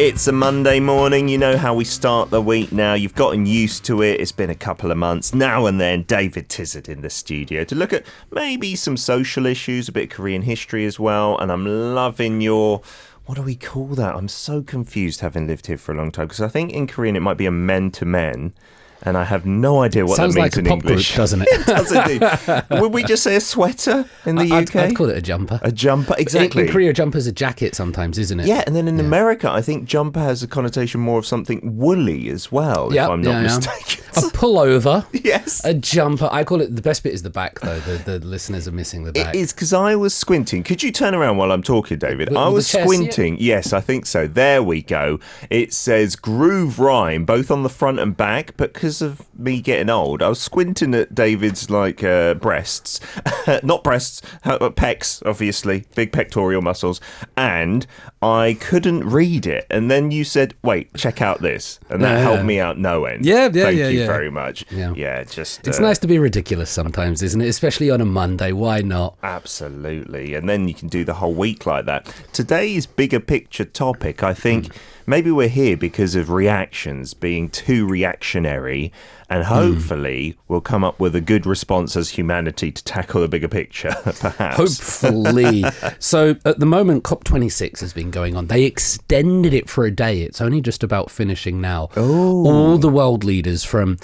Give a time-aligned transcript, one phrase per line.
[0.00, 1.28] It's a Monday morning.
[1.28, 2.94] You know how we start the week now.
[2.94, 4.18] You've gotten used to it.
[4.18, 5.34] It's been a couple of months.
[5.34, 9.90] Now and then, David Tizard in the studio to look at maybe some social issues,
[9.90, 11.36] a bit of Korean history as well.
[11.36, 12.80] And I'm loving your.
[13.26, 14.16] What do we call that?
[14.16, 17.14] I'm so confused having lived here for a long time because I think in Korean
[17.14, 18.54] it might be a men to men
[19.02, 21.08] and I have no idea what Sounds that means like a in pop English.
[21.12, 21.48] group, doesn't it?
[21.50, 22.80] it does indeed.
[22.80, 24.76] Would we just say a sweater in the I'd, UK?
[24.76, 25.58] I'd call it a jumper.
[25.62, 26.64] a jumper, In- exactly.
[26.66, 28.46] In, Korea, jumper's a jacket sometimes, isn't it?
[28.46, 32.28] Yeah, and then in America, I think jumper has a connotation more of something woolly
[32.28, 33.56] as well, Yep, if I'm not yeah, yeah.
[33.56, 34.04] mistaken.
[34.16, 35.06] A pullover.
[35.24, 35.64] yes.
[35.64, 36.28] A jumper.
[36.32, 37.78] I call it the best bit is the back, though.
[37.80, 39.34] The, the listeners are missing the back.
[39.34, 40.64] It is because I was squinting.
[40.64, 42.30] Could you turn around while I'm talking, David?
[42.30, 43.12] Will- I was chair see it?
[43.12, 43.36] squinting.
[43.38, 44.26] Yes, I think so.
[44.26, 45.20] There we go.
[45.48, 49.88] It says groove rhyme both on the front and back, but because of me getting
[49.90, 53.00] old, I was squinting at David's like uh, breasts,
[53.62, 57.00] not breasts, uh, pecs, obviously, big pectoral muscles,
[57.36, 57.86] and
[58.22, 59.66] I couldn't read it.
[59.70, 62.22] And then you said, "Wait, check out this," and that Yeah.
[62.22, 63.24] helped me out no end.
[63.24, 64.06] Yeah, yeah, Thank yeah, you yeah.
[64.06, 64.64] very much.
[64.70, 64.92] Yeah.
[64.96, 67.48] yeah just it's uh, nice to be ridiculous sometimes, isn't it?
[67.48, 68.52] Especially on a Monday.
[68.52, 69.16] Why not?
[69.22, 70.34] Absolutely.
[70.34, 72.12] And then you can do the whole week like that.
[72.32, 74.74] Today's bigger picture topic, I think
[75.06, 78.92] maybe we're here because of reactions being too reactionary.
[79.30, 83.46] And hopefully, we'll come up with a good response as humanity to tackle the bigger
[83.46, 84.56] picture, perhaps.
[84.56, 85.64] Hopefully.
[86.00, 88.48] so at the moment, COP26 has been going on.
[88.48, 90.22] They extended it for a day.
[90.22, 91.90] It's only just about finishing now.
[91.96, 92.44] Oh.
[92.44, 93.98] All the world leaders from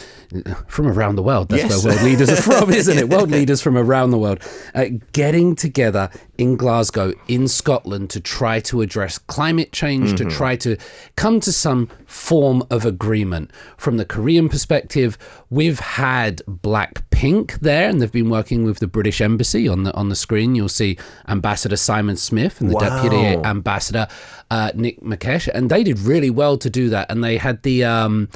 [0.69, 1.48] from around the world.
[1.48, 1.84] That's Yes.
[1.84, 3.08] where world leaders are from, isn't it?
[3.08, 4.38] World leaders from around the world
[4.74, 10.54] uh, getting together in Glasgow, in Scotland, to try to address climate change, to try
[10.56, 10.76] to
[11.16, 13.50] come to some form of agreement.
[13.76, 15.16] From the Korean perspective,
[15.50, 20.09] we've had Blackpink there, and they've been working with the British Embassy on the on
[20.09, 20.54] the screen.
[20.54, 24.09] You'll see Ambassador Simon Smith and the Deputy Ambassador
[24.50, 27.10] uh, Nick Makesh, and they did really well to do that.
[27.10, 28.28] And they had the um,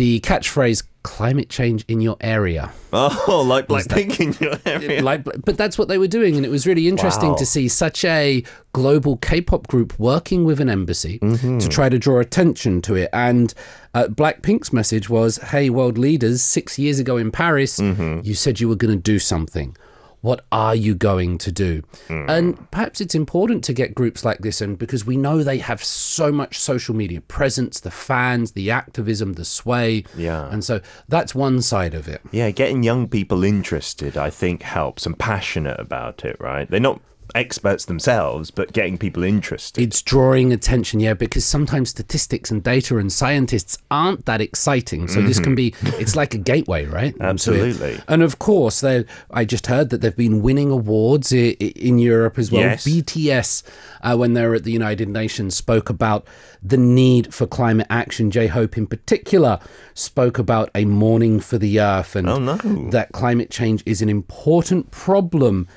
[0.00, 5.02] the catchphrase "climate change in your area." Oh, like Blackpink in your area.
[5.10, 7.36] like but that's what they were doing and it was really interesting Wow.
[7.36, 12.18] to see such a global k-pop group working with an embassy to try to draw
[12.20, 13.52] attention to it and
[13.94, 18.68] uh, blackpink's message was hey world leaders six years ago in paris you said you
[18.68, 19.76] were going to do something
[20.20, 21.82] what are you going to do?
[22.08, 22.26] Hmm.
[22.28, 25.82] And perhaps it's important to get groups like this in because we know they have
[25.82, 30.04] so much social media presence, the fans, the activism, the sway.
[30.16, 30.48] Yeah.
[30.50, 32.20] And so that's one side of it.
[32.30, 36.70] Yeah, getting young people interested, I think, helps and passionate about it, right?
[36.70, 37.00] They're not
[37.34, 39.82] experts themselves, but getting people interested.
[39.82, 45.08] It's drawing attention, yeah, because sometimes statistics and data and scientists aren't that exciting.
[45.08, 47.14] So this can be, it's like a gateway, right?
[47.20, 48.00] Absolutely.
[48.08, 51.98] And of course, they, I just heard that they've been winning awards i- i- in
[51.98, 52.62] Europe as well.
[52.62, 52.84] Yes.
[52.86, 53.62] BTS,
[54.02, 56.26] uh, when they were at the United Nations, spoke about
[56.62, 58.30] the need for climate action.
[58.30, 59.58] J Hope, in particular,
[59.94, 62.56] spoke about a mourning for the earth and Oh, no.
[62.90, 65.68] that climate change is an important problem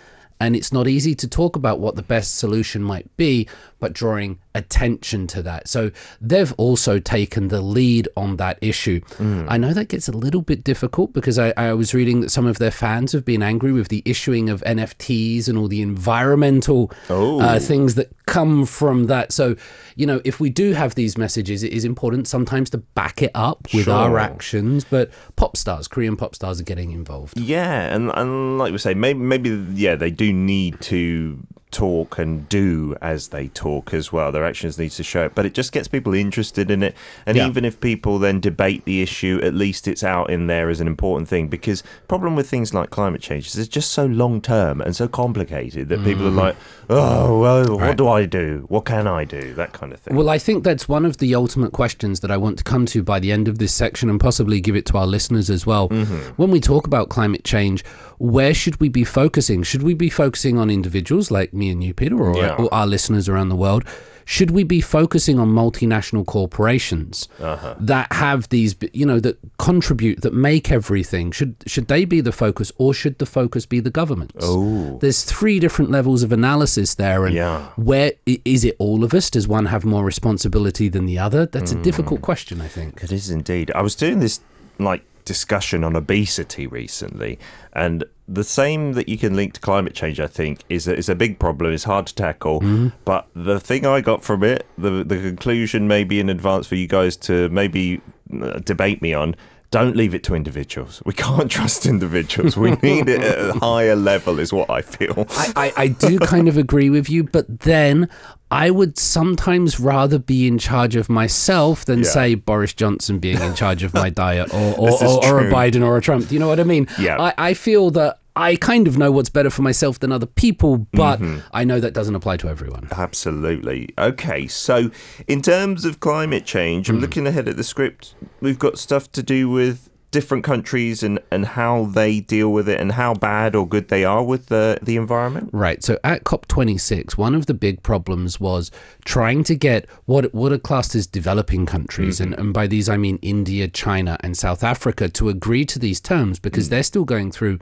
[0.43, 3.47] and it's not easy to talk about what the best solution might be,
[3.79, 5.67] but drawing attention to that.
[5.67, 9.01] So they've also taken the lead on that issue.
[9.19, 12.45] I know that gets a little bit difficult because I, I was reading that some
[12.45, 16.91] of their fans have been angry with the issuing of NFTs and all the environmental
[17.09, 17.39] Oh.
[17.39, 19.31] uh, things that come from that.
[19.31, 19.55] So,
[19.95, 23.31] you know, if we do have these messages, it is important sometimes to back it
[23.35, 24.83] up with our actions.
[24.85, 27.39] But pop stars, Korean pop stars, are getting involved.
[27.39, 31.39] Yeah, and, and like we say, maybe maybe yeah, they do need to
[31.73, 34.31] talk and do as they talk as well.
[34.31, 36.95] Their actions need to show it, but it just gets people interested in it.
[37.25, 37.47] And Yeah.
[37.47, 40.87] even if people then debate the issue, at least it's out in there as an
[40.87, 41.47] important thing.
[41.47, 45.07] Because problem with things like climate change is it's just so long term and so
[45.07, 46.39] complicated that people are mm-hmm.
[46.39, 46.55] like,
[46.89, 47.97] oh well, what Right.
[47.97, 48.65] do I do?
[48.69, 49.53] What can I do?
[49.55, 50.15] That kind of thing.
[50.15, 53.03] Well, I think that's one of the ultimate questions that I want to come to
[53.03, 55.89] by the end of this section and possibly give it to our listeners as well.
[55.89, 56.33] Mm-hmm.
[56.37, 57.83] When we talk about climate change,
[58.19, 59.63] where should we be focusing?
[59.63, 62.55] Should we be focusing on individuals like me and you, Peter, or, Yeah.
[62.55, 63.83] or our listeners around the world?
[64.25, 67.75] Should we be focusing on multinational corporations uh-huh.
[67.77, 71.31] that have these, you know, that contribute, that make everything?
[71.31, 74.35] Should should they be the focus, or should the focus be the governments?
[74.39, 74.97] Oh.
[75.01, 77.67] there's three different levels of analysis there, and Yeah.
[77.75, 79.29] where is it all of us?
[79.29, 81.45] Does one have more responsibility than the other?
[81.45, 81.81] That's a hmm.
[81.81, 83.03] difficult question, I think.
[83.03, 83.71] It is indeed.
[83.75, 84.39] I was doing this
[84.79, 87.39] like discussion on obesity recently,
[87.73, 91.09] and the same that you can link to climate change, I think, is a, is
[91.09, 91.73] a big problem.
[91.73, 92.91] It's hard to tackle.
[93.05, 96.87] But the thing I got from it, the the conclusion, maybe in advance for you
[96.87, 98.01] guys to maybe
[98.41, 99.35] uh, debate me on.
[99.71, 101.01] Don't leave it to individuals.
[101.03, 102.55] We can't trust individuals.
[102.55, 105.25] We need it at a higher level, is what I feel.
[105.31, 108.07] I, I, I do kind of agree with you, but then
[108.53, 112.09] I would sometimes rather be in charge of myself than Yeah.
[112.09, 115.51] say Boris Johnson being in charge of my diet or, or, or, or a.
[115.51, 116.27] Biden or a Trump.
[116.27, 116.87] Do you know what I mean?
[116.99, 117.19] Yeah.
[117.19, 120.87] I, I feel that I kind of know what's better for myself than other people,
[120.93, 121.39] but Mm-hmm.
[121.53, 122.87] I know that doesn't apply to everyone.
[122.91, 123.89] Absolutely.
[123.97, 124.89] Okay, so
[125.27, 128.15] in terms of climate change, I'm looking ahead at the script.
[128.41, 132.79] We've got stuff to do with different countries and, and how they deal with it
[132.79, 135.49] and how bad or good they are with the, the environment.
[135.51, 135.83] Right.
[135.83, 138.71] So at COP26, one of the big problems was
[139.03, 142.41] trying to get what what are classed as developing countries, and, mm-hmm.
[142.41, 146.39] and by these I mean India, China, and South Africa, to agree to these terms
[146.39, 146.69] because mm.
[146.69, 147.59] they're still going through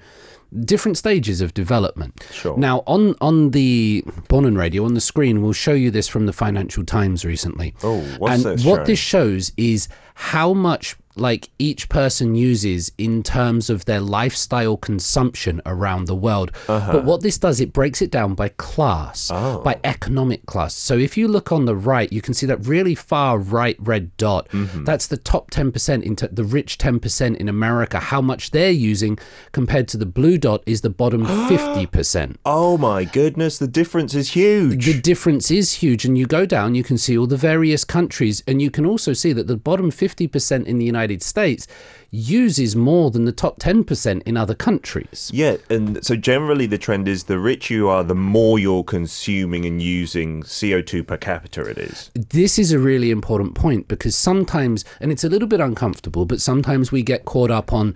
[0.65, 2.21] different stages of development.
[2.31, 2.57] Sure.
[2.57, 6.25] Now on on the Born and Radio on the screen, we'll show you this from
[6.25, 7.73] the Financial Times recently.
[7.81, 8.87] Oh, what's and this what showing?
[8.87, 15.61] this shows is how much like each person uses in terms of their lifestyle consumption
[15.65, 16.51] around the world.
[16.67, 16.91] Uh-huh.
[16.93, 19.61] But what this does, it breaks it down by class, Oh.
[19.61, 20.73] by economic class.
[20.73, 24.15] So if you look on the right, you can see that really far right red
[24.17, 24.47] dot.
[24.49, 24.85] Mm-hmm.
[24.85, 29.17] That's the top 10% into the rich 10% in America, how much they're using
[29.51, 32.37] compared to the blue dot is the bottom 50%.
[32.45, 34.85] Oh my goodness, the difference is huge.
[34.85, 38.43] The difference is huge, and you go down, you can see all the various countries,
[38.47, 41.67] and you can also see that the bottom 50% in the United States
[42.11, 45.31] uses more than the top 10% in other countries.
[45.33, 49.65] yeah, and so generally the trend is the richer you are, the more you're consuming
[49.65, 52.11] and using CO2 per capita it is.
[52.13, 56.41] This is a really important point because sometimes, and it's a little bit uncomfortable, but
[56.41, 57.95] sometimes we get caught up on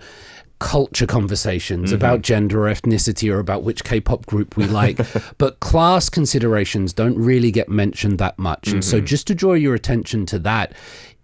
[0.58, 1.96] culture conversations mm-hmm.
[1.96, 4.98] about gender or ethnicity or about which K-pop group we like,
[5.38, 8.68] but class considerations don't really get mentioned that much.
[8.68, 9.06] And so mm-hmm.
[9.06, 10.72] just to draw your attention to that,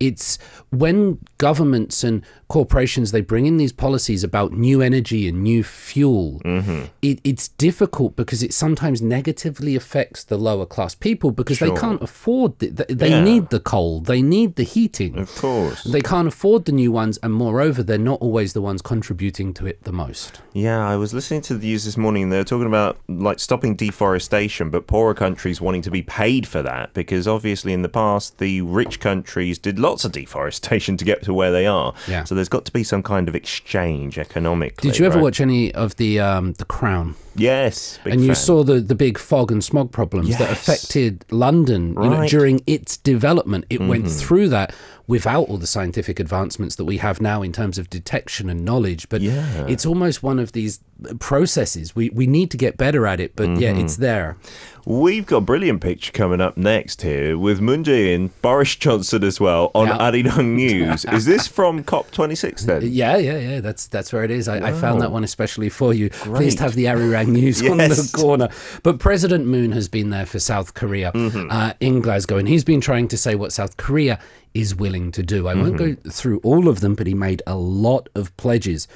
[0.06, 0.38] it's
[0.70, 6.38] when governments and corporations they bring in these policies about new energy and new fuel
[6.44, 6.84] mm-hmm.
[7.00, 12.02] it, it's difficult because it sometimes negatively affects the lower class people because they can't
[12.02, 13.24] afford the, they, they Yeah.
[13.24, 15.82] need the coal they need the heating Of course.
[15.84, 19.66] they can't afford the new ones and moreover they're not always the ones contributing to
[19.66, 22.44] it the most Yeah, I was listening to the news this morning and they were
[22.44, 27.26] talking about like stopping deforestation, but poorer countries wanting to be paid for that because
[27.26, 31.50] obviously in the past the rich countries did lots of deforestation to get to where
[31.50, 31.94] they are.
[32.06, 32.24] Yeah.
[32.24, 34.90] So there's got to be some kind of exchange economically.
[34.90, 35.22] did you ever right?
[35.22, 38.00] watch any of the um the crown Yes.
[38.04, 41.94] big and you saw the, the big fog and smog problems that affected London you
[41.94, 42.10] know, Right.
[42.18, 42.26] Mm-hmm.
[42.36, 43.64] during its development.
[43.70, 44.74] It went through that
[45.06, 49.08] without all the scientific advancements that we have now in terms of detection and knowledge.
[49.08, 49.66] But Yeah.
[49.68, 50.80] it's almost one of these
[51.18, 51.94] processes.
[51.96, 53.60] We, we need to get better at it, but Mm-hmm.
[53.60, 54.36] yeah, it's there.
[54.84, 59.38] We've got a brilliant picture coming up next here with Moon Jae-in, Boris Johnson as
[59.40, 59.98] well on Yeah.
[59.98, 61.04] Arirang News.
[61.04, 62.82] is this from COP26 then?
[62.92, 63.60] Yeah, yeah, yeah.
[63.60, 64.48] That's that's where it is.
[64.48, 66.10] I, I found that one especially for you.
[66.10, 66.58] Please Great.
[66.60, 68.48] have the Arirang news on the corner.
[68.82, 71.50] But President Moon has been there for South Korea Mm-hmm.
[71.50, 74.18] uh, in Glasgow, and he's been trying to say what South Korea
[74.54, 75.48] is willing to do.
[75.48, 76.10] I won't go Mm-hmm.
[76.10, 78.86] through all of them, but he made a lot of pledges.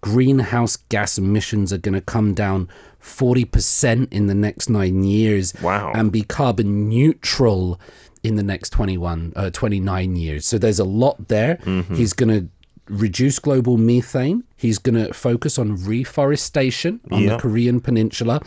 [0.00, 2.68] Greenhouse gas emissions are going to come down
[3.00, 5.92] 40% in the next nine years Wow.
[5.94, 7.80] and be carbon neutral
[8.22, 11.94] in the next 21 uh, 29 years so there's a lot there Mm-hmm.
[11.94, 12.48] he's going to
[12.88, 18.40] reduce global methane he's going to focus on reforestation on the korean peninsula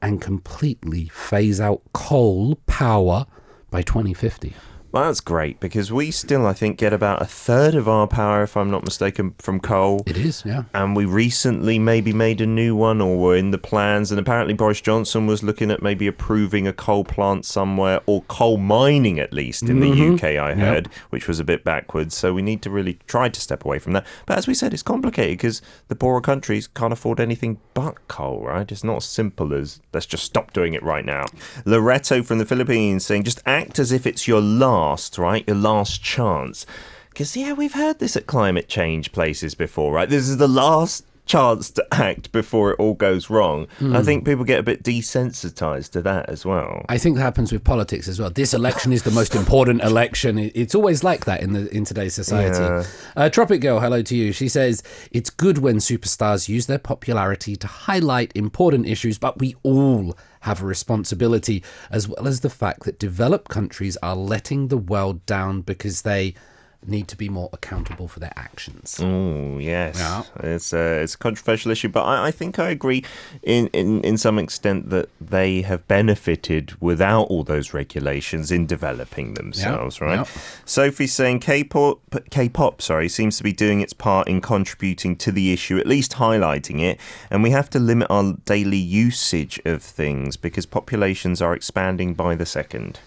[0.00, 3.26] and completely phase out coal power
[3.70, 4.54] by 2050
[4.92, 8.42] Well, that's great because we still, I think, get about a third of our power,
[8.42, 10.02] if I'm not mistaken, from coal.
[10.06, 13.58] it is yeah And we recently maybe made a new one or were in the
[13.58, 14.12] plans.
[14.12, 18.58] And apparently Boris Johnson was looking at maybe approving a coal plant somewhere or coal
[18.58, 20.14] mining at least in the mm-hmm.
[20.16, 22.14] UK, I heard, which was a bit backwards.
[22.14, 24.06] So we need to really try to step away from that.
[24.26, 28.42] But as we said, it's complicated because the poorer countries can't afford anything but coal,
[28.44, 28.70] right?
[28.70, 31.24] It's not as simple as let's just stop doing it right now.
[31.64, 34.81] Loretto from the Philippines saying just act as if it's your last,
[35.18, 35.46] right?
[35.46, 36.66] Your last chance.
[37.10, 40.08] Because, yeah, we've heard this at climate change places before, right?
[40.08, 43.68] This is the last chance to act before it all goes wrong.
[43.94, 46.84] I think people get a bit desensitized to that as well.
[46.88, 48.30] I think that happens with politics as well.
[48.30, 50.36] This election is the most important election.
[50.38, 52.58] It's always like that in the in today's society.
[52.58, 52.84] Yeah.
[53.16, 54.32] Uh, Tropic Girl, hello to you.
[54.32, 59.54] She says it's good when superstars use their popularity to highlight important issues, but we
[59.62, 64.76] all have a responsibility, as well as the fact that developed countries are letting the
[64.76, 66.34] world down because they
[66.86, 68.98] need to be more accountable for their actions.
[69.00, 70.22] Oh yes, Yeah.
[70.42, 73.04] it's a it's a controversial issue, but I, I think I agree
[73.42, 79.34] in, in in some extent that they have benefited without all those regulations in developing
[79.34, 80.16] themselves, right?
[80.20, 80.24] yeah.
[80.64, 85.52] Sophie's saying K-pop, K-pop, sorry, seems to be doing its part in contributing to the
[85.52, 86.98] issue, at least highlighting it,
[87.30, 92.34] and we have to limit our daily usage of things because populations are expanding by
[92.34, 92.98] the second.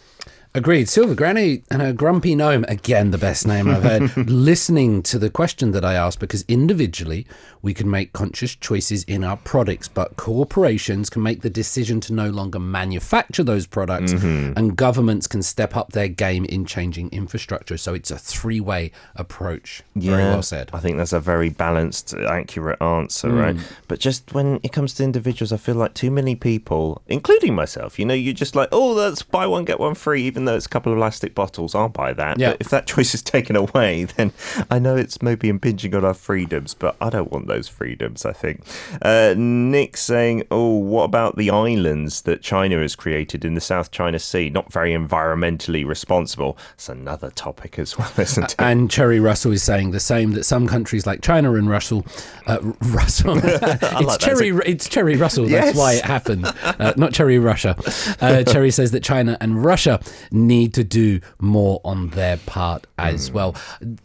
[0.55, 0.87] Agreed.
[0.87, 5.29] Silver Granny and her grumpy gnome, again, the best name I've heard, listening to the
[5.29, 7.27] question that I asked because individually
[7.61, 12.13] we can make conscious choices in our products, but corporations can make the decision to
[12.13, 14.53] no longer manufacture those products mm-hmm.
[14.55, 17.75] and governments can step up their game in changing infrastructure.
[17.75, 19.83] So it's a three way approach.
[19.93, 20.69] Very well said.
[20.71, 23.41] I think that's a very balanced, accurate answer, mm.
[23.41, 23.57] right?
[23.89, 27.99] But just when it comes to individuals, I feel like too many people, including myself,
[27.99, 30.65] you know, you're just like, oh, let's buy one, get one free, even though it's
[30.65, 32.39] a couple of plastic bottles, I'll buy that.
[32.39, 32.51] Yeah.
[32.51, 34.31] But if that choice is taken away, then
[34.69, 38.33] I know it's maybe impinging on our freedoms, but I don't want those freedoms, I
[38.33, 38.61] think.
[39.01, 43.91] Uh, Nick saying, oh, what about the islands that China has created in the South
[43.91, 44.49] China Sea?
[44.49, 46.57] Not very environmentally responsible.
[46.75, 48.55] It's another topic as well, isn't it?
[48.59, 52.05] And Cherry Russell is saying the same that some countries like China and Russell,
[52.47, 54.17] uh, Russell, it's like that.
[54.19, 55.45] Cherry, it's Cherry Russell.
[55.45, 55.75] That's Yes.
[55.75, 57.75] why it happened, uh, not Cherry Russia.
[58.21, 59.99] Uh, Cherry says that China and Russia
[60.35, 63.55] need to do more on their part as well.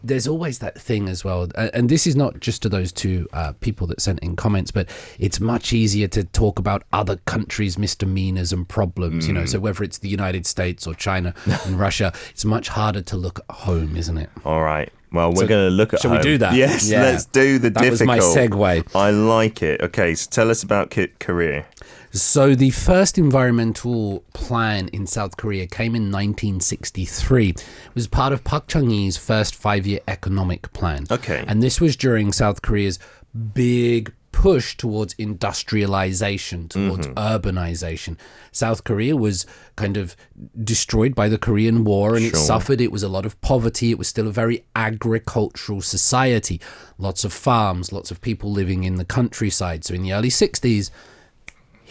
[0.03, 3.53] There's always that thing as well, and this is not just to those two uh,
[3.59, 8.51] people that sent in comments, but it's much easier to talk about other countries' misdemeanors
[8.53, 9.27] and problems.
[9.27, 11.33] You know, so whether it's the United States or China
[11.65, 14.29] and Russia, it's much harder to look at home, isn't it?
[14.45, 14.91] All right.
[15.13, 15.99] Well, we're going to look at.
[15.99, 16.53] shall we do that?
[16.53, 17.01] Yes, Yeah.
[17.01, 18.17] let's do the That was difficult.
[18.57, 18.95] my segue.
[18.95, 19.81] I like it.
[19.81, 21.65] Okay, so tell us about Korea.
[22.11, 27.49] So the first environmental plan in South Korea came in 1963.
[27.49, 31.05] It was part of Park Chung-hee's first five-year economic plan.
[31.09, 31.43] Okay.
[31.47, 32.99] And this was during South Korea's
[33.53, 37.17] big push towards industrialization, towards mm-hmm.
[37.17, 38.17] urbanization.
[38.51, 40.15] South Korea was kind of
[40.63, 42.81] destroyed by the Korean War and it suffered.
[42.81, 43.91] It was a lot of poverty.
[43.91, 46.59] It was still a very agricultural society.
[46.97, 49.83] Lots of farms, lots of people living in the countryside.
[49.85, 50.91] So in the early 60s,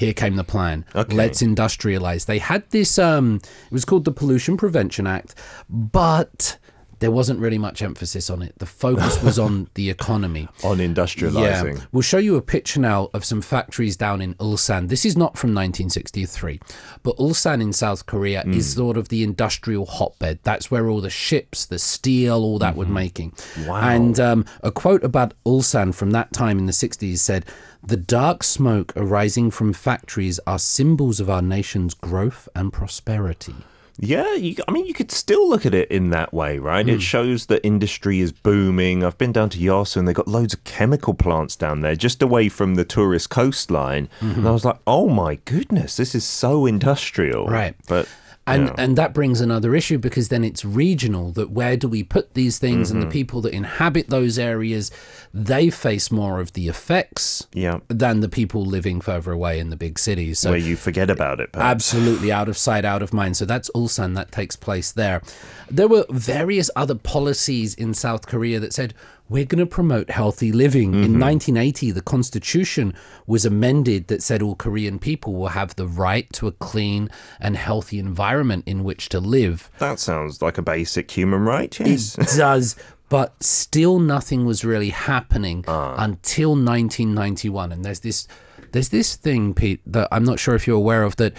[0.00, 0.85] here came the plan.
[0.95, 1.14] Okay.
[1.14, 2.26] Let's industrialize.
[2.26, 3.37] They had this um
[3.71, 5.35] it was called the Pollution Prevention Act,
[5.69, 6.57] but
[7.00, 8.52] there wasn't really much emphasis on it.
[8.59, 10.49] The focus was on the economy.
[10.62, 11.78] On industrializing.
[11.78, 11.85] Yeah.
[11.92, 14.88] We'll show you a picture now of some factories down in Ulsan.
[14.90, 16.61] This is not from 1963,
[17.02, 18.52] but Ulsan in South Korea Hmm.
[18.52, 20.40] is sort of the industrial hotbed.
[20.42, 23.30] That's where all the ships, the steel, all that were making.
[23.30, 23.66] Mm-hmm.
[23.66, 23.80] Wow.
[23.80, 27.47] And um, a quote about Ulsan from that time in the 60s said,
[27.82, 33.54] the dark smoke arising from factories are symbols of our nation's growth and prosperity.
[34.02, 36.88] Yeah, you, I mean, you could still look at it in that way, right?
[36.88, 36.99] It hmm.
[37.00, 39.04] shows that industry is booming.
[39.04, 42.22] I've been down to Yeosu and they've got loads of chemical plants down there just
[42.22, 44.08] away from the tourist coastline.
[44.20, 44.46] And mm-hmm.
[44.46, 47.46] I was like, oh my goodness, this is so industrial.
[47.46, 47.76] Right.
[47.88, 48.08] But.
[48.54, 48.75] And yeah.
[48.78, 52.59] and that brings another issue because then it's regional that where do we put these
[52.59, 53.09] things and Mm-hmm.
[53.09, 54.90] the people that inhabit those areas
[55.33, 57.78] they face more of the effects Yeah.
[57.88, 60.40] than the people living further away in the big cities.
[60.40, 61.52] So where you forget about it.
[61.52, 61.71] perhaps.
[61.71, 63.37] absolutely out of sight out of mind.
[63.37, 65.23] So that's Ulsan that takes place there.
[65.71, 68.92] There were various other policies in South Korea that said
[69.30, 70.92] we're going to promote healthy living.
[70.92, 71.20] In mm-hmm.
[71.20, 72.92] 1980, the constitution
[73.28, 77.08] was amended that said all Korean people will have the right to a clean
[77.40, 79.70] and healthy environment in which to live.
[79.78, 82.18] That sounds like a basic human right, yes.
[82.18, 82.75] It does,
[83.08, 85.94] but still nothing was really happening ah.
[85.96, 87.70] until 1991.
[87.70, 88.26] And there's this,
[88.72, 91.34] there's this thing, Pete, that I'm not sure if you're aware of that.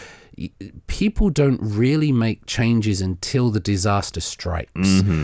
[0.87, 4.71] People don't really make changes until the disaster strikes.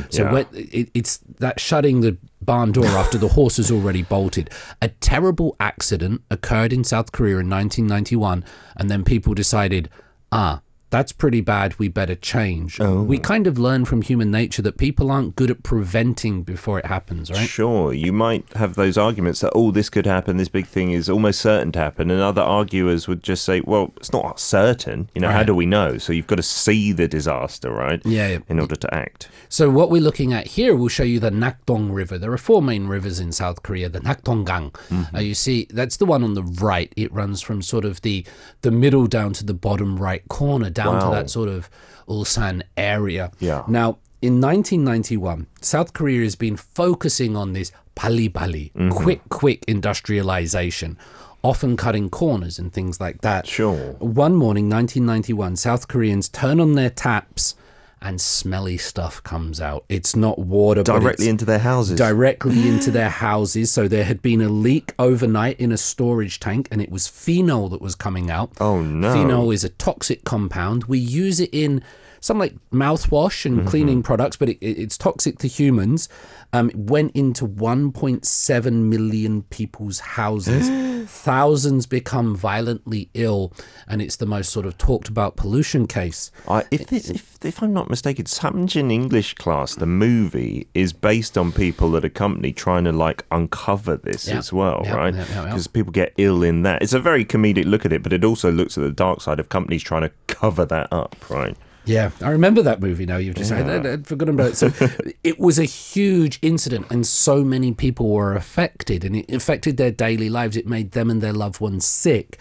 [0.09, 0.31] so yeah.
[0.31, 4.49] when, it, it's that shutting the barn door after the horse has already bolted.
[4.81, 8.43] A terrible accident occurred in South Korea in 1991,
[8.75, 9.89] and then people decided,
[10.31, 11.77] ah, that's pretty bad.
[11.79, 12.79] We better change.
[12.79, 16.85] We kind of learn from human nature that people aren't good at preventing before it
[16.85, 17.47] happens, right?
[17.47, 21.09] Sure, you might have those arguments that, oh, this could happen, this big thing is
[21.09, 22.09] almost certain to happen.
[22.09, 25.09] And other arguers would just say, well, it's not certain.
[25.13, 25.97] You know, how do we know?
[25.97, 28.01] So you've got to see the disaster, right?
[28.05, 28.37] Yeah, yeah.
[28.47, 29.29] In order to act.
[29.49, 32.17] So what we're looking at here will show you the Nakdong River.
[32.17, 33.89] There are four main rivers in South Korea.
[33.89, 34.75] The Nakdonggang.
[35.13, 36.91] Uh, you see, that's the one on the right.
[36.95, 38.25] It runs from sort of the
[38.61, 41.69] the middle down to the bottom right corner, down to that sort of
[42.07, 43.31] Ulsan area.
[43.39, 43.63] Yeah.
[43.67, 48.89] Now, in 1991, South Korea has been focusing on this pali pali, mm-hmm.
[48.89, 50.97] quick, quick industrialization.
[51.43, 53.45] Often cutting corners and things like that.
[53.47, 53.93] Sure.
[53.99, 57.55] One morning, 1991, South Koreans turn on their taps
[58.01, 59.83] and smelly stuff comes out.
[59.89, 61.97] It's not water, Directly into their houses.
[61.97, 63.71] directly into their houses.
[63.71, 67.69] So there had been a leak overnight in a storage tank, and it was phenol
[67.69, 68.51] that was coming out.
[68.59, 69.13] Oh, no.
[69.13, 70.85] Phenol is a toxic compound.
[70.85, 71.81] We use it in
[72.19, 73.67] some like mouthwash and Mm-hmm.
[73.67, 76.07] cleaning products, but it, it- it's toxic to humans.
[76.53, 80.69] Um, it went into 1.7 million people's houses.
[81.09, 83.53] Thousands become violently ill,
[83.87, 86.31] and it's the most sort of talked about pollution case.
[86.47, 91.37] I, if, this, if if I'm not mistaken, Samjin English Class, the movie, is based
[91.37, 94.37] on people at a company trying to like uncover this Yeah.
[94.37, 95.13] as well, Yeah, right?
[95.15, 95.45] yeah, yeah.
[95.45, 96.81] Because people get ill in that.
[96.81, 99.39] It's a very comedic look at it, but it also looks at the dark side
[99.39, 101.55] of companies trying to cover that up, right?
[101.87, 103.15] Yeah, I remember that movie now.
[103.15, 104.57] You've just said I'd, I'd forgotten about it.
[104.57, 104.71] So
[105.23, 109.91] it was a huge incident, and so many people were affected, and it affected their
[109.91, 110.57] daily lives.
[110.57, 112.37] It made them and their loved ones sick.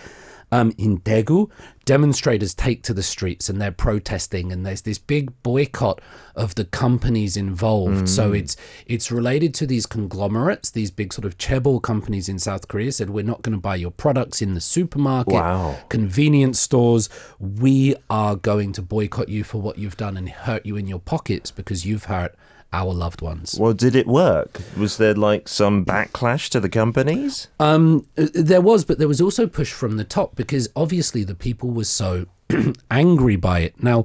[0.52, 1.50] Um, in Daegu,
[1.86, 6.00] demonstrators take to the streets and they're protesting, and there's this big boycott
[6.36, 8.08] of the companies involved.
[8.08, 12.68] So it's it's related to these conglomerates, these big sort of chaebol companies in South
[12.68, 15.78] Korea said we're not going to buy your products in the supermarket Wow.
[15.88, 17.08] convenience stores,
[17.40, 21.00] we are going to boycott you for what you've done and hurt you in your
[21.00, 22.34] pockets because you've hurt
[22.76, 23.56] our loved ones.
[23.58, 24.60] Well, did it work?
[24.76, 27.48] Was there like some backlash to the companies?
[27.58, 31.34] Um, uh, there was, but there was also push from the top because obviously the
[31.34, 32.26] people were so
[32.90, 33.82] angry by it.
[33.82, 34.04] Now,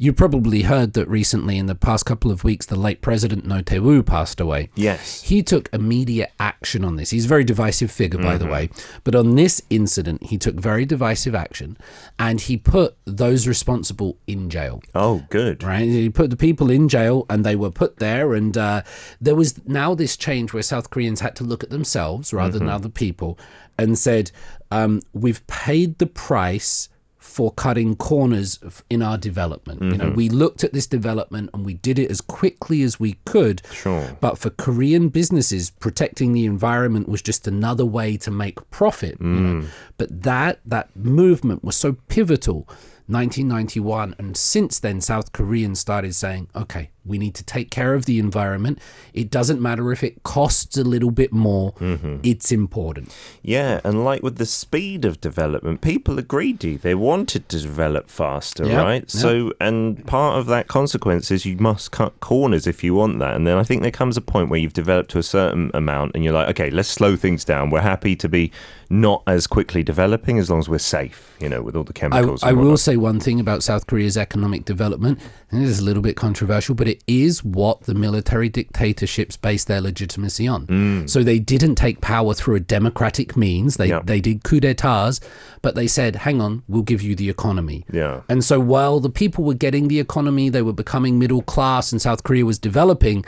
[0.00, 3.62] you probably heard that recently, in the past couple of weeks, the late president Roh
[3.62, 4.70] Tae-woo passed away.
[4.76, 5.22] Yes.
[5.22, 7.10] He took immediate action on this.
[7.10, 8.70] He's a very divisive figure, by the way.
[9.02, 11.76] But on this incident, he took very divisive action
[12.16, 14.80] and he put those responsible in jail.
[14.94, 15.64] Oh, good.
[15.64, 15.82] Right?
[15.82, 18.34] He put the people in jail and they were put there.
[18.34, 18.82] And uh,
[19.20, 22.68] there was now this change where South Koreans had to look at themselves rather than
[22.68, 23.36] other people
[23.76, 24.30] and said,
[24.70, 26.88] um, We've paid the price
[27.28, 28.58] for cutting corners
[28.88, 29.82] in our development.
[29.82, 30.16] You know, mm-hmm.
[30.16, 33.62] we looked at this development and we did it as quickly as we could.
[33.70, 34.16] Sure.
[34.20, 39.18] But for Korean businesses, protecting the environment was just another way to make profit.
[39.20, 39.60] You know?
[39.62, 39.68] Mm.
[39.98, 42.66] But that that movement was so pivotal.
[43.10, 48.04] 1991 and since then South Koreans started saying okay we need to take care of
[48.04, 48.78] the environment
[49.14, 52.18] it doesn't matter if it costs a little bit more mm-hmm.
[52.22, 56.76] it's important Yeah, and like with the speed of development, people are greedy.
[56.76, 59.02] They wanted to develop faster, Yeah, right?
[59.02, 59.20] yeah.
[59.20, 63.34] So, and part of that consequence is you must cut corners if you want that.
[63.34, 66.12] And then I think there comes a point where you've developed to a certain amount
[66.14, 67.70] and you're like, okay, let's slow things down.
[67.70, 68.52] We're happy to be
[68.90, 72.42] not as quickly developing as long as we're safe, you know, with all the chemicals.
[72.42, 75.84] I and will say one thing about South Korea's economic development, and it is a
[75.84, 80.62] little bit controversial, but it is what the military dictatorships base their legitimacy on.
[80.62, 81.06] Hmm.
[81.06, 83.76] So they didn't take power through a democratic means.
[83.76, 84.00] They Yeah.
[84.04, 85.20] they did coup d'états,
[85.62, 88.20] but they said, "Hang on, we'll give you the economy." Yeah.
[88.28, 92.00] And so while the people were getting the economy, they were becoming middle class, and
[92.00, 93.24] South Korea was developing.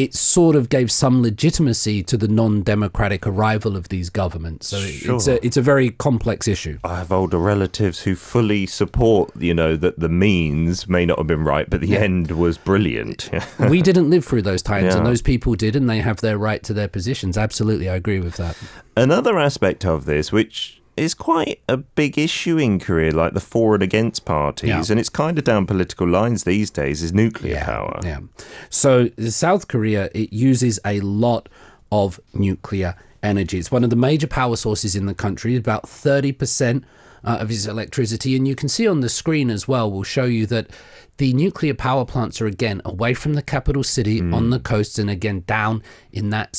[0.00, 4.68] It sort of gave some legitimacy to the non-democratic arrival of these governments.
[4.68, 5.34] So it- it's Sure.
[5.34, 6.78] a it's a very complex issue.
[6.84, 11.26] I have older relatives who fully support, you know, that the means may not have
[11.26, 13.28] been right, but the end was brilliant.
[13.68, 16.62] we didn't live through those times, and those people did, and they have their right
[16.62, 17.36] to their positions.
[17.36, 18.56] Absolutely, I agree with that.
[18.96, 23.74] Another aspect of this, which is quite a big issue in Korea, like the for
[23.74, 24.84] and against parties, Yeah.
[24.90, 28.00] and it's kind of down political lines these days, is nuclear power.
[28.04, 28.20] Yeah.
[28.68, 31.48] So South Korea it uses a lot
[31.90, 33.58] of nuclear energy.
[33.58, 35.56] It's one of the major power sources in the country.
[35.56, 36.84] About thirty percent
[37.24, 39.90] uh, of its electricity, and you can see on the screen as well.
[39.90, 40.68] We'll show you that
[41.18, 45.10] the nuclear power plants are again away from the capital city on the coast, and
[45.10, 46.56] again down in that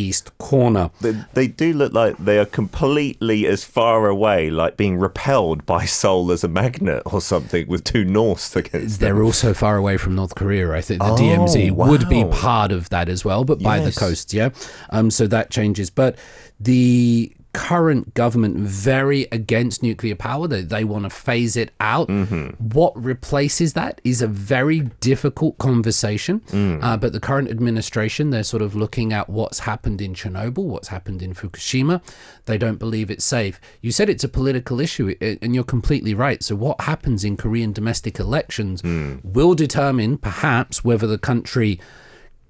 [0.00, 0.90] southeast corner.
[1.00, 5.84] They, they do look like they are completely as far away, like being repelled by
[5.84, 9.08] Seoul as a magnet or something, with two norths against them.
[9.14, 10.72] They're also far away from North Korea.
[10.72, 13.92] I think the Oh, DMZ would be part of that as well, but by the
[13.92, 14.50] coast, yeah.
[14.90, 15.90] Um, so that changes.
[15.90, 16.16] But
[16.58, 20.46] the current government very against nuclear power.
[20.46, 22.08] They, they want to phase it out.
[22.08, 22.50] Mm-hmm.
[22.68, 26.40] What replaces that is a very difficult conversation.
[26.50, 26.82] Mm.
[26.82, 30.88] Uh, but the current administration, they're sort of looking at what's happened in Chernobyl, what's
[30.88, 32.00] happened in Fukushima.
[32.46, 33.60] They don't believe it's safe.
[33.80, 36.42] You said it's a political issue, and you're completely right.
[36.42, 39.24] So, what happens in Korean domestic elections Mm.
[39.24, 41.80] will determine perhaps whether the country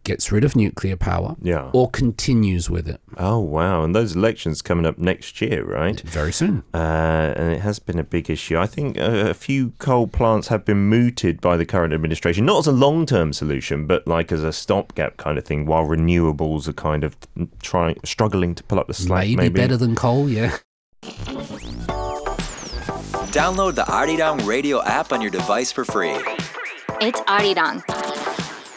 [0.04, 1.70] gets rid of nuclear power Yeah.
[1.72, 3.82] or continues with it Oh, wow.
[3.84, 6.00] And those elections coming up next year, right?
[6.00, 6.62] very soon.
[6.72, 6.78] Uh,
[7.36, 8.56] and it has been a big issue.
[8.58, 12.60] I think uh, a few coal plants have been mooted by the current administration, not
[12.60, 16.66] as a long term solution, but like as a stopgap kind of thing, while renewables
[16.68, 17.16] are kind of
[17.60, 19.20] trying, struggling to pull up the slack.
[19.24, 20.56] Maybe, Maybe, better than coal, yeah.
[23.32, 26.16] Download the Arirang Radio app on your device for free.
[27.00, 27.82] It's Arirang.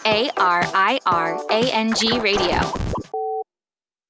[0.05, 2.59] A R I R A N G Radio.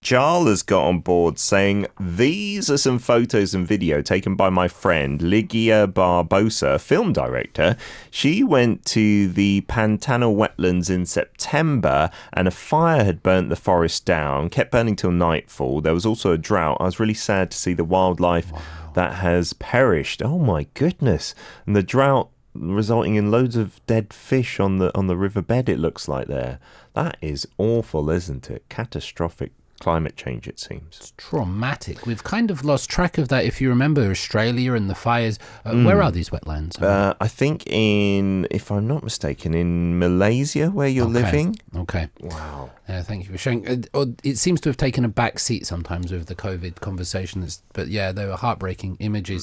[0.02, 4.68] Jarl has got on board saying, These are some photos and video taken by my
[4.68, 7.78] friend Ligia Barbosa, film director.
[8.12, 14.04] She went to the Pantanal wetlands in September and a fire had burnt the forest
[14.06, 15.80] down, kept burning till nightfall.
[15.80, 16.78] There was also a drought.
[16.82, 18.52] I was really sad to see the wildlife
[18.96, 20.22] that has perished.
[20.22, 21.34] Oh my goodness.
[21.66, 25.80] And the drought resulting in loads of dead fish on the on the riverbed it
[25.80, 26.60] looks like there.
[26.94, 28.68] That is awful, isn't it?
[28.70, 29.52] Catastrophic
[29.84, 30.92] climate change, it seems.
[31.00, 32.06] It's traumatic.
[32.10, 33.44] We've kind of lost track of that.
[33.52, 36.82] If you remember Australia and the fires, uh, where are these wetlands?
[36.82, 41.22] Uh, I think in, if I'm not mistaken, in Malaysia where you're Okay.
[41.24, 41.48] living.
[41.84, 42.06] Okay.
[42.22, 42.72] Wow.
[42.90, 43.62] Yeah, thank you for sharing.
[43.94, 47.46] Uh, It seems to have taken a back seat sometimes with the COVID conversation.
[47.78, 49.42] But yeah, they were heartbreaking images.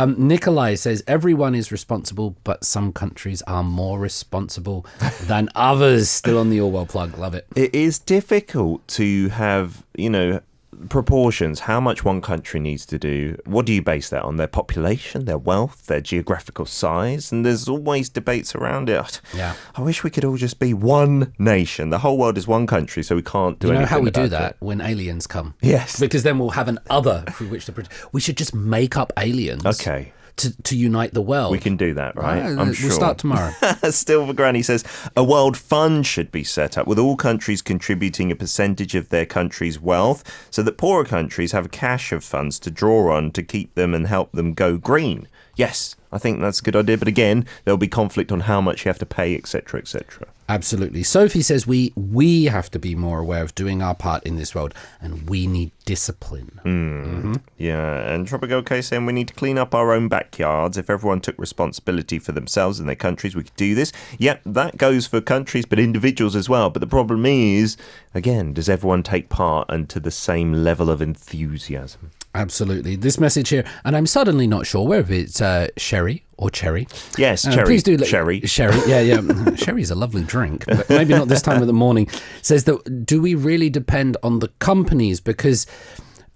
[0.00, 4.80] Um, Nikolai says everyone is responsible, but some countries are more responsible
[5.32, 6.08] than others.
[6.22, 7.10] Still on the Orwell plug.
[7.18, 7.46] Love it.
[7.64, 10.40] It is difficult to have, you know,
[10.88, 13.36] proportions, how much one country needs to do.
[13.44, 14.36] What do you base that on?
[14.36, 17.32] Their population, their wealth, their geographical size?
[17.32, 19.20] And there's always debates around it.
[19.38, 19.54] Yeah.
[19.76, 21.90] I wish we could all just be one nation.
[21.90, 24.26] The whole world is one country, so we can't do You know how we do
[24.28, 24.56] that it.
[24.58, 25.54] when aliens come?
[25.60, 26.00] Yes.
[26.00, 27.72] Because then we'll have an other through which to.
[28.10, 29.64] We should just make up aliens.
[29.64, 30.12] Okay.
[30.38, 31.50] To, to unite the world.
[31.50, 32.42] We can do that, right?
[32.42, 33.52] Ah, I'm we'll start tomorrow.
[33.90, 34.84] Silver Granny says
[35.16, 39.26] a world fund should be set up with all countries contributing a percentage of their
[39.26, 43.42] country's wealth so that poorer countries have a cache of funds to draw on to
[43.42, 45.26] keep them and help them go green.
[45.58, 48.84] Yes, I think that's a good idea, but again, there'll be conflict on how much
[48.84, 50.28] you have to pay, etc., etc.
[50.48, 51.02] Absolutely.
[51.02, 54.54] Sophie says we we have to be more aware of doing our part in this
[54.54, 56.60] world, and we need discipline.
[56.62, 57.34] Hmm.
[57.58, 60.78] Yeah, and Tropical K saying we need to clean up our own backyards.
[60.78, 63.92] If everyone took responsibility for themselves and their countries, we could do this.
[64.18, 66.70] Yep, that goes for countries, but individuals as well.
[66.70, 67.76] But the problem is,
[68.14, 72.12] again, does everyone take part and to the same level of enthusiasm?
[72.38, 72.94] Absolutely.
[72.96, 76.86] This message here, and I'm suddenly not sure whether it's uh, sherry or cherry.
[77.16, 77.66] Yes, Uh, cherry.
[77.66, 78.40] Please do let- Sherry.
[78.42, 78.78] Sherry.
[78.86, 79.54] Yeah, yeah.
[79.56, 82.08] Sherry is a lovely drink, but maybe not this time of the morning.
[82.42, 85.66] Says that do we really depend on the companies because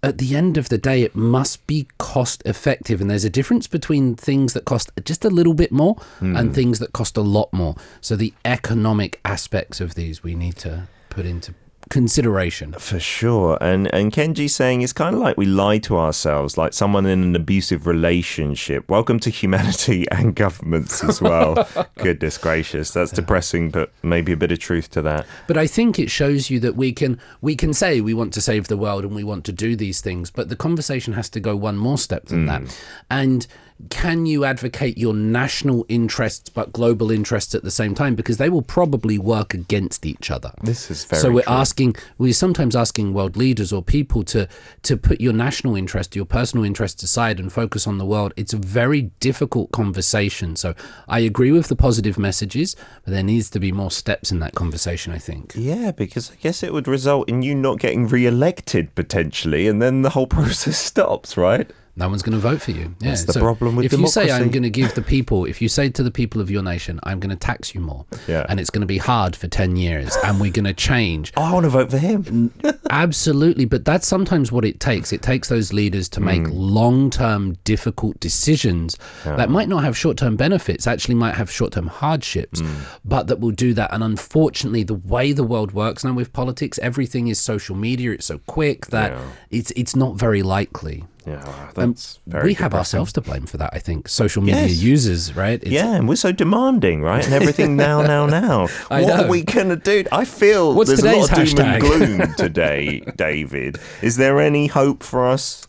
[0.02, 3.68] at the end of the day it must be cost effective and there's a difference
[3.68, 6.36] between things that cost just a little bit more Hmm.
[6.36, 7.76] and things that cost a lot more.
[8.00, 11.54] So the economic aspects of these we need to put into
[11.92, 12.72] consideration.
[12.72, 13.58] For sure.
[13.60, 17.22] And and Kenji saying it's kind of like we lie to ourselves, like someone in
[17.22, 18.88] an abusive relationship.
[18.88, 21.68] Welcome to humanity and governments as well.
[21.98, 22.92] Goodness gracious.
[22.92, 25.26] That's depressing, but maybe a bit of truth to that.
[25.46, 28.40] But I think it shows you that we can we can say we want to
[28.40, 31.40] save the world and we want to do these things, but the conversation has to
[31.40, 32.62] go one more step than that.
[32.62, 32.84] Mm.
[33.10, 33.46] And
[33.90, 38.14] can you advocate your national interests but global interests at the same time?
[38.14, 40.52] Because they will probably work against each other.
[40.62, 41.52] This is very so we're true.
[41.52, 44.48] asking we're sometimes asking world leaders or people to
[44.82, 48.32] to put your national interest, your personal interest aside and focus on the world.
[48.36, 50.56] It's a very difficult conversation.
[50.56, 50.74] So
[51.08, 54.54] I agree with the positive messages, but there needs to be more steps in that
[54.54, 55.52] conversation, I think.
[55.56, 60.02] Yeah, because I guess it would result in you not getting re-elected potentially, and then
[60.02, 61.70] the whole process stops, right?
[61.94, 62.94] No one's going to vote for you.
[63.00, 63.10] Yeah.
[63.10, 65.68] That's the problem with if you say I'm going to give the people, if you
[65.68, 68.46] say to the people of your nation, I'm going to tax you more, Yeah.
[68.48, 71.32] and it's going to be hard for ten years, and we're going to change.
[71.36, 72.50] Oh, I want to vote for him.
[72.88, 75.12] Absolutely, but that's sometimes what it takes.
[75.12, 76.50] It takes those leaders to make mm.
[76.52, 82.74] long-term, difficult decisions that might not have short-term benefits, actually might have short-term hardships, mm.
[83.04, 83.92] but that will do that.
[83.92, 88.12] And unfortunately, the way the world works now with politics, everything is social media.
[88.12, 89.22] It's so quick that Yeah.
[89.50, 91.04] it's it's not very likely.
[91.26, 93.70] Yeah, um, that's very we have ourselves to blame for that.
[93.72, 94.82] I think social media Yes.
[94.82, 95.62] users, right?
[95.62, 97.24] It's, Yeah, and we're so demanding, right?
[97.24, 98.66] And everything now, now, now.
[98.90, 99.24] I what know.
[99.24, 100.04] are we gonna do?
[100.10, 103.78] I feel What's there's a lot of today's doom and gloom today, David.
[104.02, 105.64] Is there any hope for us?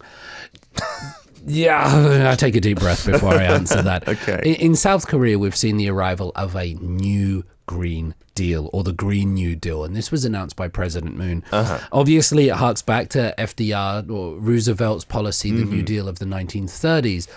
[1.45, 4.07] Yeah, I take a deep breath before I answer that.
[4.13, 4.55] Okay.
[4.59, 9.33] In South Korea, we've seen the arrival of a new Green Deal or the Green
[9.33, 11.43] New Deal, and this was announced by President Moon.
[11.51, 11.79] Uh-huh.
[11.91, 15.71] Obviously, it harks back to FDR or Roosevelt's policy, the mm-hmm.
[15.71, 17.27] New Deal of the 1930s.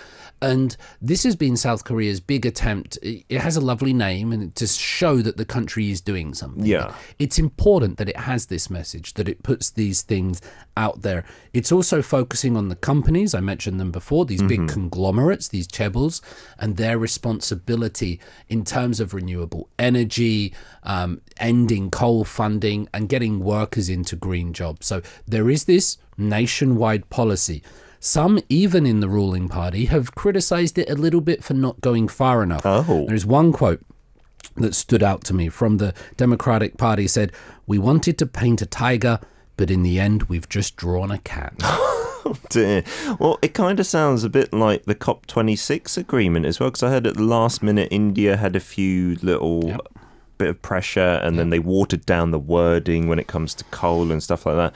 [0.41, 2.97] And this has been South Korea's big attempt.
[3.01, 6.65] It has a lovely name and to show that the country is doing something.
[6.65, 6.93] Yeah.
[7.17, 10.41] It's important that it has this message, that it puts these things
[10.75, 11.25] out there.
[11.53, 13.33] It's also focusing on the companies.
[13.33, 16.21] I mentioned them before, these big conglomerates, these chaebols,
[16.59, 23.89] and their responsibility in terms of renewable energy, um, ending coal funding, and getting workers
[23.89, 24.85] into green jobs.
[24.85, 27.63] So there is this nationwide policy.
[27.99, 32.07] Some, even in the ruling party, have criticized it a little bit for not going
[32.07, 32.61] far enough.
[32.65, 33.05] Oh.
[33.07, 33.81] There's one quote
[34.55, 37.31] that stood out to me from the Democratic Party said,
[37.65, 39.19] We wanted to paint a tiger,
[39.55, 41.53] but in the end, we've just drawn a cat.
[42.29, 42.83] Oh, dear.
[43.21, 46.89] Well, it kind of sounds a bit like the COP26 agreement as well, because I
[46.89, 49.79] heard at the last minute India had a few little Yep.
[50.37, 54.11] bit of pressure, and then they watered down the wording when it comes to coal
[54.11, 54.75] and stuff like that.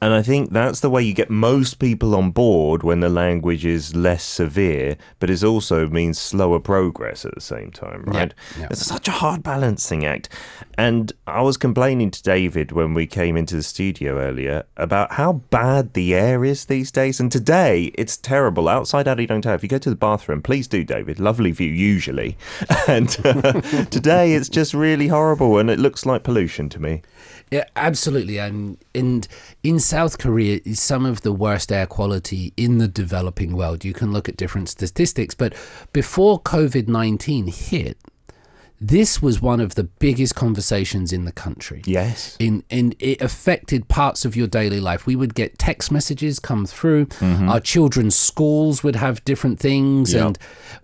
[0.00, 3.64] And I think that's the way you get most people on board when the language
[3.64, 8.32] is less severe, but it also means slower progress at the same time, right?
[8.58, 8.68] yeah.
[8.70, 10.28] It's such a hard balancing act.
[10.76, 15.32] And I was complaining to David when we came into the studio earlier about how
[15.32, 17.18] bad the air is these days.
[17.18, 18.68] And today it's terrible.
[18.68, 21.18] Outside Addington Tower, if you go to the bathroom, please do, David.
[21.18, 22.36] Lovely view, usually.
[22.86, 23.52] And uh,
[23.90, 27.02] today it's just really horrible and it looks like pollution to me.
[27.50, 28.38] Yeah, absolutely.
[28.38, 29.26] And and
[29.62, 33.86] in South Korea is some of the worst air quality in the developing world.
[33.86, 35.54] You can look at different statistics, but
[35.94, 37.96] before COVID nineteen hit,
[38.80, 41.80] this was one of the biggest conversations in the country.
[41.86, 42.36] Yes.
[42.38, 45.06] In and it affected parts of your daily life.
[45.06, 47.06] We would get text messages come through.
[47.06, 47.48] Mm-hmm.
[47.48, 50.36] Our children's schools would have different things, Yep.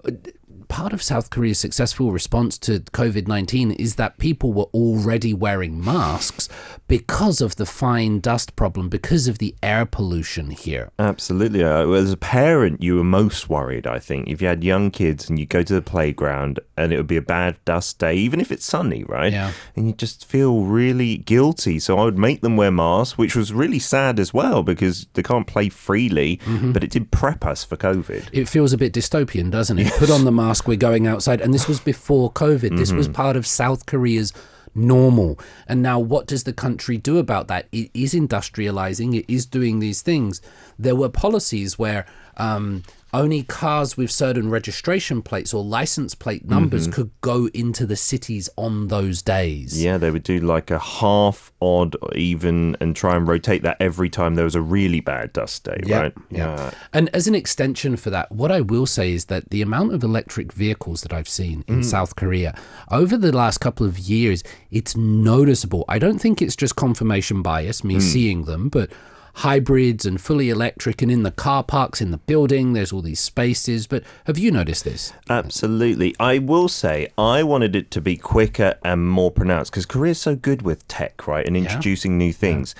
[0.05, 0.33] and
[0.75, 5.83] part of South Korea's successful response to COVID 19 is that people were already wearing
[5.83, 6.49] masks
[6.89, 10.91] because of the fine dust problem, because of the air pollution here.
[10.99, 11.63] Absolutely.
[11.63, 14.29] Uh, As a parent, you were most worried, I think.
[14.29, 17.17] If you had young kids and you go to the playground and it would be
[17.17, 19.33] a bad dust day, even if it's sunny, right?
[19.33, 19.53] Yeah.
[19.77, 21.79] And you just feel really guilty.
[21.79, 25.23] So I would make them wear masks, which was really sad as well because they
[25.23, 26.41] can't play freely,
[26.73, 28.29] but it did prep us for COVID.
[28.33, 29.93] It feels a bit dystopian, doesn't it?
[29.93, 31.41] Put on the mask, we're going outside.
[31.41, 32.77] And this was before COVID.
[32.77, 34.33] This was part of South Korea's
[34.75, 35.39] normal.
[35.69, 37.69] And now, what does the country do about that?
[37.73, 40.41] It is industrializing, it is doing these things.
[40.79, 42.83] There were policies where um,
[43.15, 46.95] only cars with certain registration plates or license plate numbers mm-hmm.
[46.95, 49.83] could go into the cities on those days.
[49.83, 54.11] Yeah, they would do like a half, odd, even, and try and rotate that every
[54.11, 56.15] time there was a really bad dust day, Yeah, right?
[56.31, 56.73] yeah.
[56.93, 60.03] And as an extension for that, what I will say is that the amount of
[60.03, 61.85] electric vehicles that I've seen in mm.
[61.85, 62.59] South Korea
[62.91, 65.85] over the last couple of years, it's noticeable.
[65.89, 68.03] I don't think it's just confirmation bias, me mm.
[68.03, 68.91] seeing them, but
[69.35, 73.21] hybrids and fully electric and in the car parks in the building there's all these
[73.21, 76.15] spaces but have you noticed this Absolutely.
[76.21, 80.37] I will say I wanted it to be quicker and more pronounced because Korea's so
[80.37, 82.75] good with tech, right, and introducing new things.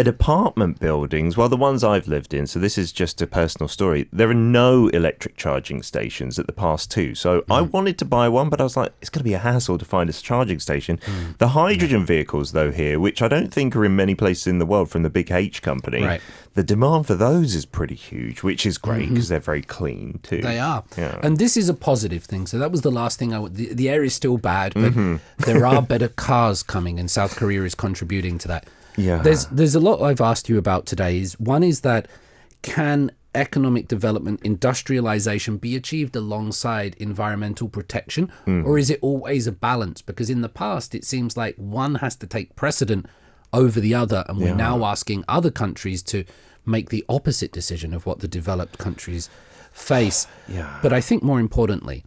[0.00, 3.68] At apartment buildings, well, the ones I've lived in, so this is just a personal
[3.68, 7.14] story, there are no electric charging stations at the past two.
[7.14, 7.70] So I Mm.
[7.72, 9.84] wanted to buy one, but I was like, it's going to be a hassle to
[9.84, 10.98] find a charging station.
[11.04, 11.36] Mm.
[11.36, 14.64] The hydrogen vehicles, though, here, which I don't think are in many places in the
[14.64, 16.22] world from the big H company, Right.
[16.54, 20.36] the demand for those is pretty huge, which is great because they're very clean too.
[20.36, 20.46] Mm-hmm.
[20.46, 20.82] They are.
[20.96, 21.18] Yeah.
[21.22, 22.46] And this is a positive thing.
[22.46, 23.54] So that was the last thing I would.
[23.56, 25.16] The, the air is still bad, but Mm-hmm.
[25.44, 28.64] there are better cars coming, and South Korea is contributing to that.
[28.96, 29.18] Yeah.
[29.22, 31.18] There's there's a lot I've asked you about today.
[31.20, 32.08] Is one is that
[32.62, 38.66] can economic development, industrialization be achieved alongside environmental protection, Hmm.
[38.66, 40.02] or is it always a balance?
[40.02, 43.06] Because in the past, it seems like one has to take precedent
[43.52, 46.24] over the other, and we're now asking other countries to
[46.66, 49.28] make the opposite decision of what the developed countries
[49.72, 50.26] face.
[50.48, 50.78] Yeah.
[50.82, 52.04] But I think more importantly,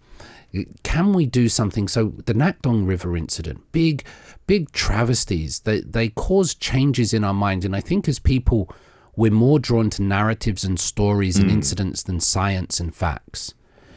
[0.84, 1.88] can we do something?
[1.88, 4.06] So the Nakdong River incident, big,
[4.48, 5.62] big travesties.
[5.62, 8.70] They they cause changes in our mind, and I think as people,
[9.16, 11.54] we're more drawn to narratives and stories and mm.
[11.54, 13.54] incidents than science and facts.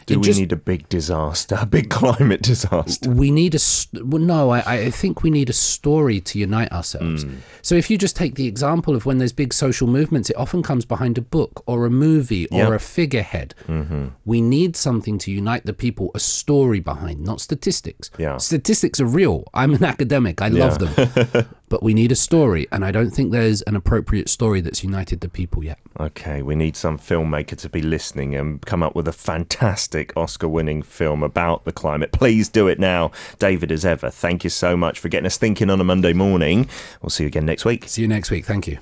[0.07, 3.11] Do It we just- need a big disaster, a big climate disaster?
[3.11, 3.59] we need a
[4.05, 7.35] well, no I, I think we need a story to unite ourselves Hmm.
[7.63, 10.63] so if you just take the example of when there's big social movements it often
[10.63, 12.73] comes behind a book or a movie or Yep.
[12.73, 14.05] a figurehead Mm-hmm.
[14.25, 18.37] we need something to unite the people a story behind not statistics Yeah.
[18.37, 22.85] statistics are real i'm an academic i love them but we need a story and
[22.85, 26.77] i don't think there's an appropriate story that's united the people yet Okay, we need
[26.77, 31.65] some filmmaker to be listening and come up with a fantastic Oscar winning film about
[31.65, 32.13] the climate.
[32.13, 33.13] Please do it now.
[33.39, 36.69] David, as ever, thank you so much for getting us thinking on a Monday morning.
[37.01, 37.89] We'll see you again next week.
[37.89, 38.79] see you next week thank you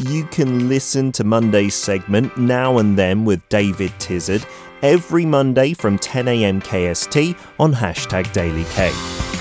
[0.00, 4.44] You can listen to Monday's segment Now and Then with David Tizard
[4.82, 9.31] every Monday from 10am KST on hashtag Daily K.